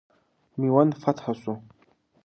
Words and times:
میوند 0.59 0.91
فتح 1.01 1.25
سو. 1.41 1.53